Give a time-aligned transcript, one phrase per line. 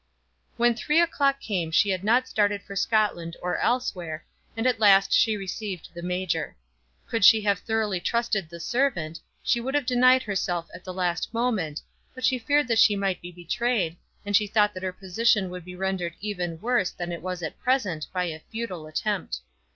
[0.57, 4.25] When three o'clock came she had not started for Scotland or elsewhere,
[4.57, 6.55] and at last she received the major.
[7.07, 11.31] Could she have thoroughly trusted the servant, she would have denied herself at the last
[11.35, 11.83] moment,
[12.15, 13.95] but she feared that she might be betrayed,
[14.25, 17.59] and she thought that her position would be rendered even worse than it was at
[17.61, 19.41] present by a futile attempt.